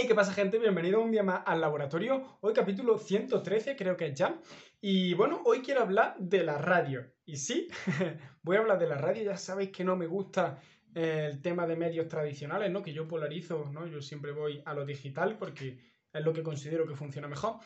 [0.00, 0.60] Hey, ¿qué pasa gente?
[0.60, 2.38] Bienvenido un día más al laboratorio.
[2.40, 4.40] Hoy capítulo 113 creo que es ya.
[4.80, 7.04] Y bueno, hoy quiero hablar de la radio.
[7.24, 7.66] Y sí,
[8.44, 9.24] voy a hablar de la radio.
[9.24, 10.60] Ya sabéis que no me gusta
[10.94, 12.80] eh, el tema de medios tradicionales, ¿no?
[12.80, 13.88] Que yo polarizo, ¿no?
[13.88, 15.80] Yo siempre voy a lo digital porque
[16.12, 17.56] es lo que considero que funciona mejor.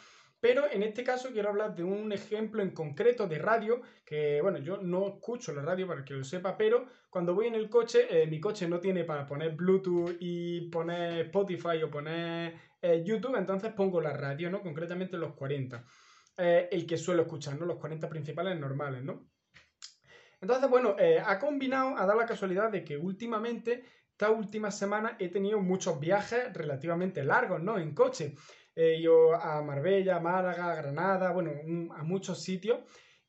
[0.43, 4.59] Pero en este caso quiero hablar de un ejemplo en concreto de radio, que bueno,
[4.59, 8.09] yo no escucho la radio para que lo sepa, pero cuando voy en el coche,
[8.11, 13.37] eh, mi coche no tiene para poner Bluetooth y poner Spotify o poner eh, YouTube,
[13.37, 14.61] entonces pongo la radio, ¿no?
[14.63, 15.85] Concretamente los 40.
[16.39, 17.65] Eh, el que suelo escuchar, ¿no?
[17.65, 19.31] Los 40 principales normales, ¿no?
[20.41, 25.29] Entonces, bueno, ha combinado, ha dado la casualidad de que últimamente, esta última semana, he
[25.29, 27.79] tenido muchos viajes relativamente largos, ¿no?
[27.79, 28.35] En coche.
[28.75, 31.51] He ido a Marbella, Málaga, Granada, bueno,
[31.95, 32.81] a muchos sitios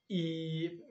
[0.07, 0.81] y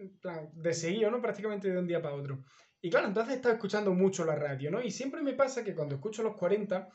[0.53, 1.21] de seguido, ¿no?
[1.21, 2.45] Prácticamente de un día para otro.
[2.81, 4.83] Y claro, entonces he estado escuchando mucho la radio, ¿no?
[4.83, 6.89] Y siempre me pasa que cuando escucho los 40,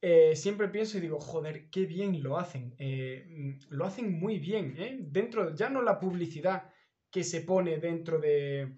[0.00, 2.74] eh, siempre pienso y digo, joder, qué bien lo hacen.
[2.78, 4.96] Eh, lo hacen muy bien, ¿eh?
[4.98, 6.70] Dentro, ya no la publicidad
[7.10, 8.76] que se pone dentro de,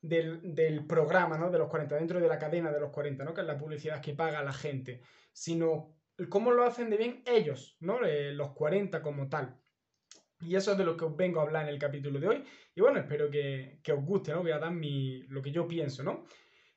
[0.00, 1.50] del, del, programa, ¿no?
[1.50, 3.34] De los 40, dentro de la cadena de los 40, ¿no?
[3.34, 5.95] Que es la publicidad que paga la gente, sino
[6.28, 8.04] cómo lo hacen de bien ellos, ¿no?
[8.04, 9.58] Eh, los 40 como tal.
[10.40, 12.44] Y eso es de lo que os vengo a hablar en el capítulo de hoy.
[12.74, 14.42] Y bueno, espero que, os guste, ¿no?
[14.42, 16.24] Voy a dar mi, lo que yo pienso, ¿no?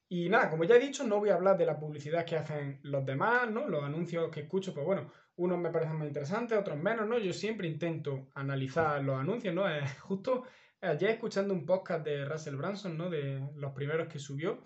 [0.08, 2.80] Y nada, como ya he dicho, no voy a hablar de la publicidad que hacen
[2.84, 3.68] los demás, ¿no?
[3.68, 7.20] Los anuncios que escucho, pues bueno, unos me parecen más interesantes, otros menos, ¿no?
[7.20, 9.66] Yo siempre intento analizar los anuncios, ¿no?
[10.02, 10.46] justo
[10.82, 13.10] ayer escuchando un podcast de Russell Branson, ¿no?
[13.10, 14.64] De los primeros que subió,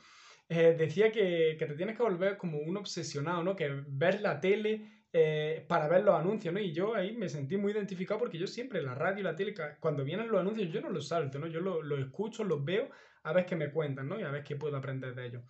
[0.49, 3.55] eh, decía que, te tienes que volver como un obsesionado, ¿no?
[3.55, 6.59] Que ver la tele eh, para ver los anuncios, ¿no?
[6.59, 9.53] Y yo ahí me sentí muy identificado porque yo siempre la radio y la tele,
[9.80, 11.47] cuando vienen los anuncios, yo no los salto, ¿no?
[11.47, 12.89] Yo los escucho, los veo,
[13.23, 14.19] a ver qué me cuentan, ¿no?
[14.19, 15.44] Y a ver qué puedo aprender de ellos.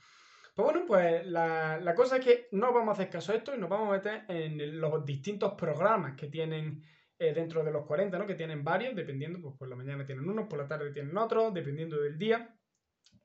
[0.55, 3.57] Pues bueno, pues la, cosa es que no vamos a hacer caso a esto y
[3.59, 6.83] nos vamos a meter en los distintos programas que tienen
[7.17, 8.27] eh, dentro de los 40, ¿no?
[8.27, 11.53] Que tienen varios, dependiendo, pues por la mañana tienen unos, por la tarde tienen otros,
[11.53, 12.55] dependiendo del día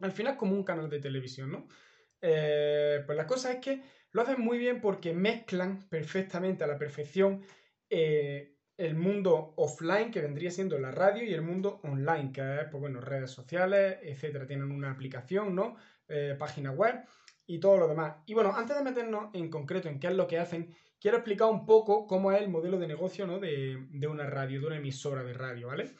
[0.01, 1.69] al final como un canal de televisión, ¿no?
[2.21, 3.83] Eh, pues la cosa es que
[4.13, 7.45] lo hacen muy bien porque mezclan perfectamente a la perfección
[7.91, 12.65] eh, el mundo offline, que vendría siendo la radio, y el mundo online, que es,
[12.71, 14.47] pues bueno, redes sociales, etcétera.
[14.47, 15.77] Tienen una aplicación, ¿no?
[16.07, 17.05] Eh, página web
[17.45, 18.17] y todo lo demás.
[18.27, 21.49] Y bueno, antes de meternos en concreto en qué es lo que hacen, quiero explicar
[21.49, 23.41] un poco cómo es el modelo de negocio, ¿no?
[23.41, 25.91] De, de una radio, de una emisora de radio, ¿vale?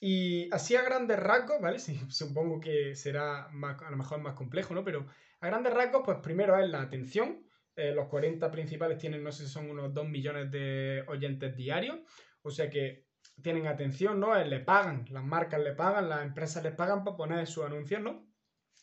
[0.00, 1.78] Y así a grandes rasgos, ¿vale?
[1.78, 4.84] Sí, supongo que será más, a lo mejor más complejo, ¿no?
[4.84, 5.06] Pero
[5.40, 7.44] a grandes rasgos, pues primero es la atención.
[7.76, 11.98] Eh, los 40 principales tienen, no sé si son unos 2 millones de oyentes diarios.
[12.42, 13.06] O sea que
[13.42, 14.36] tienen atención, ¿no?
[14.36, 18.00] Eh, le pagan, las marcas le pagan, las empresas les pagan para poner sus anuncios,
[18.00, 18.26] ¿no?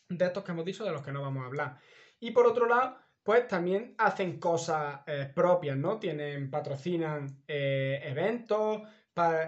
[0.09, 1.77] De estos que hemos dicho, de los que no vamos a hablar.
[2.19, 5.97] Y por otro lado, pues también hacen cosas eh, propias, ¿no?
[5.97, 8.83] Tienen, patrocinan eventos,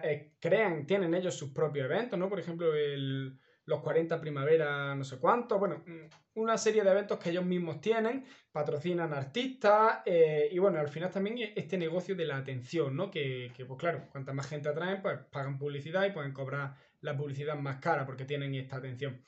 [0.02, 2.28] eh, crean, tienen ellos sus propios eventos, ¿no?
[2.28, 7.20] Por ejemplo, el, los 40 primavera, no sé cuánto, bueno, mm, una serie de eventos
[7.20, 12.26] que ellos mismos tienen, patrocinan artistas eh, y bueno, al final también este negocio de
[12.26, 13.12] la atención, ¿no?
[13.12, 17.56] Que, pues claro, cuanta más gente atraen, pues pagan publicidad y pueden cobrar la publicidad
[17.58, 19.24] más cara porque tienen esta atención.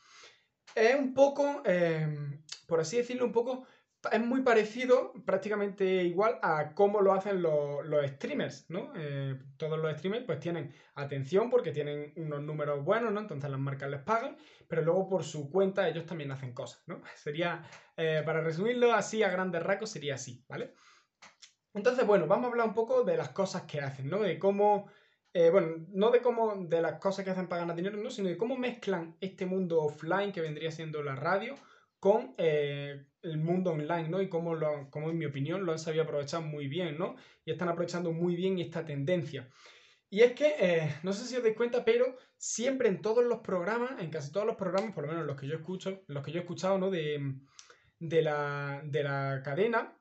[0.73, 1.63] Es un poco,
[2.67, 3.65] por así decirlo, un poco
[4.11, 8.93] es muy parecido, prácticamente igual a cómo lo hacen los, streamers, ¿no?
[8.95, 13.19] Eh, todos los streamers pues tienen atención porque tienen unos números buenos, ¿no?
[13.19, 17.01] Entonces las marcas les pagan, pero luego por su cuenta ellos también hacen cosas, ¿no?
[17.15, 17.63] Sería,
[17.97, 20.73] eh, para resumirlo así a grandes rasgos, sería así, ¿vale?
[21.73, 24.19] Entonces, bueno, vamos a hablar un poco de las cosas que hacen, ¿no?
[24.19, 24.89] De cómo,
[25.33, 28.09] eh, bueno, no de cómo, de las cosas que hacen para ganar dinero, ¿no?
[28.09, 31.55] Sino de cómo mezclan este mundo offline que vendría siendo la radio
[31.99, 34.21] con eh, el mundo online, ¿no?
[34.21, 37.15] Y cómo, lo, en mi opinión lo han sabido aprovechar muy bien, ¿no?
[37.45, 39.49] Y están aprovechando muy bien esta tendencia.
[40.09, 43.39] Y es que, eh, no sé si os dais cuenta, pero siempre en todos los
[43.39, 46.31] programas, en casi todos los programas, por lo menos los que yo escucho, los que
[46.31, 46.89] yo he escuchado, ¿no?
[46.89, 47.35] De,
[47.99, 49.99] de, la, de la cadena,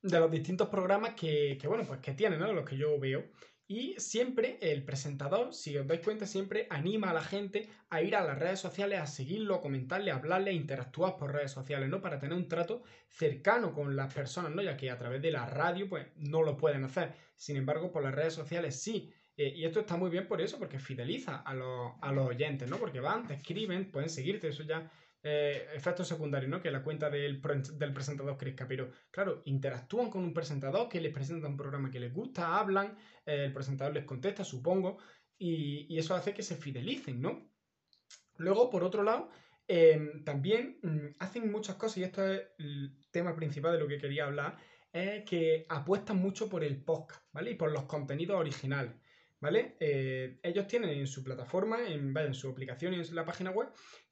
[0.00, 2.52] de los distintos programas que, que, bueno, pues que tienen, ¿no?
[2.52, 3.24] Los que yo veo.
[3.70, 8.16] Y siempre el presentador, si os dais cuenta, siempre anima a la gente a ir
[8.16, 11.90] a las redes sociales, a seguirlo, a comentarle, a hablarle, a interactuar por redes sociales,
[11.90, 12.00] ¿no?
[12.00, 14.62] Para tener un trato cercano con las personas, ¿no?
[14.62, 17.12] Ya que a través de la radio, pues no lo pueden hacer.
[17.36, 19.12] Sin embargo, por las redes sociales sí.
[19.36, 22.70] Eh, y esto está muy bien por eso, porque fideliza a los, a los oyentes,
[22.70, 22.78] ¿no?
[22.78, 24.90] Porque van, te escriben, pueden seguirte, eso ya
[25.22, 26.60] eh, efectos secundarios, ¿no?
[26.62, 28.68] Que la cuenta del, presentador crezca.
[28.68, 32.96] Pero, claro, interactúan con un presentador que les presenta un programa que les gusta, hablan,
[33.26, 34.98] eh, el presentador les contesta, supongo,
[35.36, 37.50] y, eso hace que se fidelicen, ¿no?
[38.36, 39.30] Luego, por otro lado,
[39.66, 43.98] em, también mm, hacen muchas cosas, y esto es el tema principal de lo que
[43.98, 44.56] quería hablar,
[44.92, 47.50] es que apuestan mucho por el podcast, ¿vale?
[47.52, 48.94] Y por los contenidos originales,
[49.40, 49.76] ¿vale?
[49.80, 53.68] Eh, ellos tienen en su plataforma, en, en su aplicación y en la página web,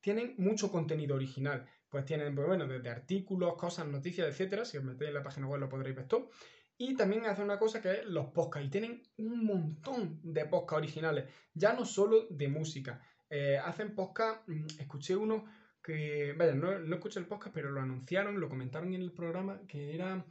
[0.07, 1.67] tienen mucho contenido original.
[1.89, 4.65] Pues tienen, pues bueno, desde artículos, cosas, noticias, etcétera.
[4.65, 6.31] Si os metéis en la página web lo podréis ver todo.
[6.79, 8.69] Y también hacen una cosa que es los podcasts.
[8.69, 11.25] Y tienen un montón de podcasts originales.
[11.55, 13.03] Ya no solo de música.
[13.29, 14.45] Eh, hacen podcasts.
[14.47, 15.45] Mm, escuché uno
[15.83, 16.35] que.
[16.39, 19.93] Vaya, no, no, escuché el podcast, pero lo anunciaron, lo comentaron en el programa, que
[19.93, 20.25] era.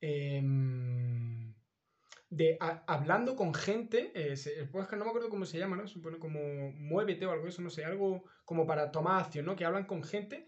[0.00, 1.52] Em,
[2.28, 4.12] de hablando con gente.
[4.14, 5.86] Eh, el podcast no me acuerdo cómo se llama, ¿no?
[5.86, 6.40] Supone como
[6.72, 9.56] Muévete o algo eso, no sé, algo como para tomar acción, ¿no?
[9.56, 10.46] Que hablan con gente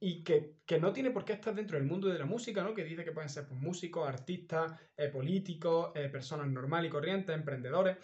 [0.00, 2.74] y que, no tiene por qué estar dentro del mundo de la música, ¿no?
[2.74, 7.34] Que dice que pueden ser pues, músicos, artistas, eh, políticos, eh, personas normales y corrientes,
[7.34, 7.96] emprendedores,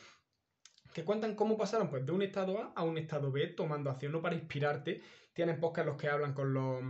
[0.94, 4.12] que cuentan cómo pasaron pues, de un estado A a un estado B tomando acción,
[4.12, 4.22] ¿no?
[4.22, 5.02] Para inspirarte.
[5.34, 6.82] Tienen podcasts los que hablan con los,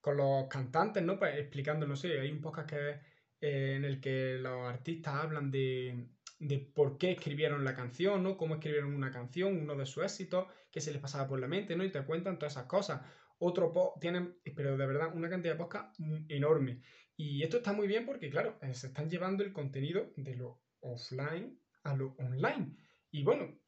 [0.00, 1.18] con los cantantes, ¿no?
[1.18, 3.00] Pues explicando, no sé, hay un podcast que
[3.40, 6.08] en el que los artistas hablan de,
[6.38, 8.36] de por qué escribieron la canción, ¿no?
[8.36, 11.76] Cómo escribieron una canción, uno de sus éxitos, qué se les pasaba por la mente,
[11.76, 11.84] ¿no?
[11.84, 13.00] Y te cuentan todas esas cosas
[13.40, 15.98] otro post, tienen, pero de verdad, una cantidad de podcast
[16.28, 16.82] enorme.
[17.16, 20.62] Y esto está muy bien porque, claro, eh, se están llevando el contenido de lo
[20.80, 22.76] offline a lo online.
[23.10, 23.58] Y bueno,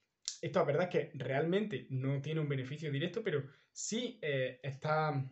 [0.42, 5.26] esto es verdad que realmente no tiene un beneficio directo, pero sí eh, está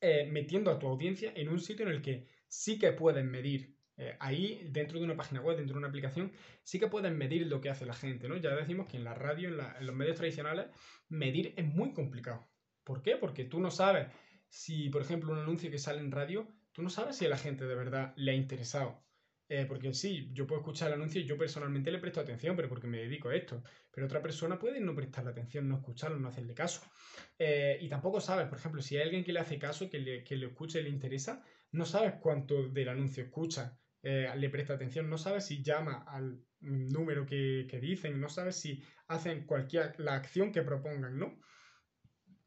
[0.00, 3.78] eh, metiendo a tu audiencia en un sitio en el que sí que pueden medir.
[4.18, 6.32] ahí, dentro de una página web, dentro de una aplicación,
[6.64, 8.36] sí que pueden medir lo que hace la gente, ¿no?
[8.36, 10.68] Ya decimos que en la radio, en los medios tradicionales,
[11.08, 12.50] medir es muy complicado.
[12.84, 13.16] ¿Por qué?
[13.16, 14.08] Porque tú no sabes
[14.48, 17.38] si, por ejemplo, un anuncio que sale en radio, tú no sabes si a la
[17.38, 19.06] gente de verdad le ha interesado.
[19.52, 22.68] Eh, porque sí, yo puedo escuchar el anuncio y yo personalmente le presto atención, pero
[22.68, 23.64] porque me dedico a esto.
[23.90, 26.82] Pero otra persona puede no prestarle atención, no escucharlo, no hacerle caso.
[27.36, 30.22] Eh, y tampoco sabes, por ejemplo, si hay alguien que le hace caso, que le,
[30.22, 31.42] que le escucha y le interesa,
[31.72, 36.44] no sabes cuánto del anuncio escucha, eh, le presta atención, no sabes si llama al
[36.60, 41.40] número que, que dicen, no sabes si hacen cualquier, la acción que propongan, ¿no?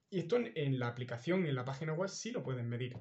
[0.09, 2.95] Y esto en, la aplicación, en la página web, sí lo pueden medir.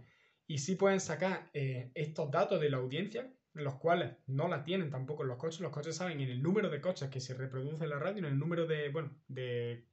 [0.49, 5.25] Y sí pueden sacar estos datos de la audiencia, los cuales no la tienen tampoco
[5.25, 5.61] los coches.
[5.61, 8.27] Los coches saben en el número de coches que se reproduce en la radio, en
[8.27, 9.87] el número de, bueno, de,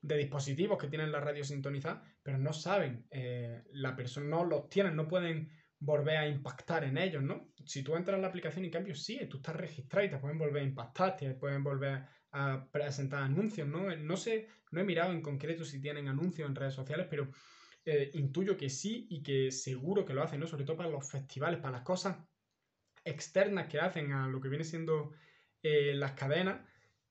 [0.00, 4.96] dispositivos que tienen la radio sintonizada, pero no saben, eh, la persona no los tienen,
[4.96, 7.52] no pueden volver a impactar en ellos, ¿no?
[7.64, 10.38] Si tú entras en la aplicación, en cambio, sí, tú estás registrado y te pueden
[10.38, 13.94] volver a impactar, te pueden volver a presentar anuncios, ¿no?
[13.96, 17.30] No sé, no he mirado en concreto si tienen anuncios en redes sociales, pero
[17.84, 20.46] eh, intuyo que sí y que seguro que lo hacen, ¿no?
[20.46, 22.18] Sobre todo para los festivales, para las cosas
[23.04, 25.12] externas que hacen a lo que viene siendo
[25.62, 26.66] eh, las cadenas,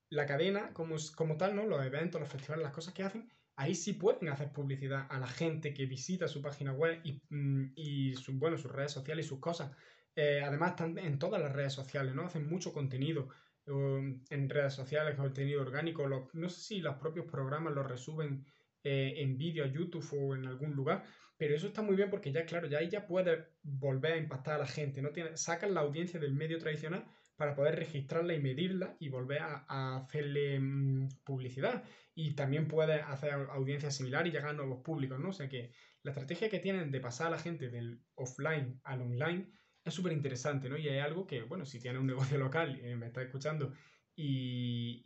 [0.08, 1.66] la cadena como, como tal, ¿no?
[1.66, 5.28] Los eventos, los festivales, las cosas que hacen, ahí sí pueden hacer publicidad a la
[5.28, 9.40] gente que visita su página web y, mm, y bueno, sus redes sociales y sus
[9.40, 9.70] cosas.
[10.16, 12.24] Eh, además están en todas las redes sociales, ¿no?
[12.24, 13.28] Hacen mucho contenido
[13.66, 16.08] en redes sociales, contenido orgánico.
[16.32, 18.44] no sé si los propios programas lo resuben
[18.82, 21.04] eh, en vídeo a YouTube o en algún lugar,
[21.40, 24.56] pero eso está muy bien porque ya, claro, ya ahí ya puede volver a impactar
[24.56, 25.00] a la gente.
[25.00, 25.08] ¿no?
[25.08, 29.96] Tiene, sacan la audiencia del medio tradicional para poder registrarla y medirla y volver a,
[29.96, 31.82] hacerle mm, publicidad.
[32.14, 35.30] Y también puede hacer audiencias similares y llegar a nuevos públicos, ¿no?
[35.30, 35.72] O sea que
[36.02, 39.50] la estrategia que tienen de pasar a la gente del offline al online
[39.82, 40.76] es súper interesante, ¿no?
[40.76, 43.72] Y hay algo que, bueno, si tienes un negocio local y me está escuchando
[44.14, 45.00] y,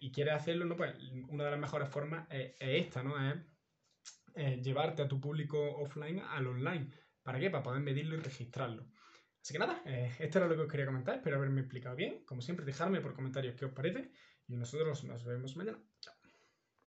[0.00, 0.76] y, quiere hacerlo, ¿no?
[0.76, 0.96] Pues
[1.28, 3.14] una de las mejores formas es, esta, ¿no?
[3.30, 3.36] Es,
[4.34, 6.90] llevarte a tu público offline al online.
[7.22, 7.50] ¿Para qué?
[7.50, 8.86] Para poder medirlo y registrarlo.
[9.44, 11.16] Así que nada, eh, esto era lo que os quería comentar.
[11.16, 12.24] Espero haberme explicado bien.
[12.24, 14.10] Como siempre, dejadme por comentarios qué os parece.
[14.46, 15.78] Y nosotros nos vemos mañana.